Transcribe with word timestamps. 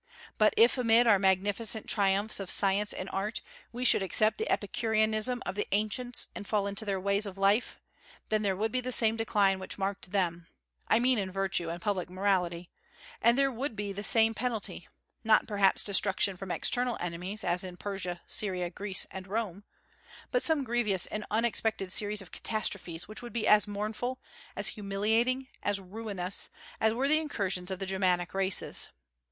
But 0.39 0.55
if 0.57 0.79
amid 0.79 1.05
our 1.05 1.19
magnificent 1.19 1.87
triumphs 1.87 2.39
of 2.39 2.49
science 2.49 2.91
and 2.91 3.07
art, 3.13 3.41
we 3.71 3.85
should 3.85 4.01
accept 4.01 4.39
the 4.39 4.49
Epicureanism 4.51 5.43
of 5.45 5.53
the 5.53 5.67
ancients 5.73 6.25
and 6.33 6.47
fall 6.47 6.65
into 6.65 6.85
their 6.85 6.99
ways 6.99 7.27
of 7.27 7.37
life, 7.37 7.79
then 8.29 8.41
there 8.41 8.55
would 8.55 8.71
be 8.71 8.81
the 8.81 8.91
same 8.91 9.15
decline 9.15 9.59
which 9.59 9.77
marked 9.77 10.11
them, 10.11 10.47
I 10.87 10.97
mean 10.97 11.19
in 11.19 11.29
virtue 11.29 11.69
and 11.69 11.79
public 11.79 12.09
morality, 12.09 12.71
and 13.21 13.37
there 13.37 13.51
would 13.51 13.75
be 13.75 13.93
the 13.93 14.01
same 14.01 14.33
penalty; 14.33 14.87
not 15.23 15.45
perhaps 15.47 15.83
destruction 15.83 16.35
from 16.35 16.49
external 16.49 16.97
enemies, 16.99 17.43
as 17.43 17.63
in 17.63 17.77
Persia, 17.77 18.21
Syria, 18.25 18.71
Greece, 18.71 19.05
and 19.11 19.27
Rome, 19.27 19.65
but 20.31 20.41
some 20.41 20.63
grievous 20.63 21.05
and 21.05 21.25
unexpected 21.29 21.91
series 21.91 22.23
of 22.23 22.31
catastrophes 22.31 23.07
which 23.07 23.21
would 23.21 23.33
be 23.33 23.47
as 23.47 23.67
mournful, 23.67 24.19
as 24.55 24.69
humiliating, 24.69 25.49
as 25.61 25.79
ruinous, 25.79 26.49
as 26.79 26.91
were 26.91 27.07
the 27.07 27.19
incursions 27.19 27.69
of 27.69 27.77
the 27.77 27.85
Germanic 27.85 28.33
races. 28.33 28.89